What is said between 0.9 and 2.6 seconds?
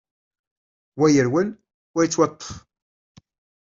Wa yerwel, wa yettwaṭṭef.